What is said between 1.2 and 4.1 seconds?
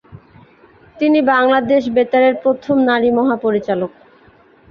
বাংলাদেশ বেতারের প্রথম নারী মহাপরিচালক।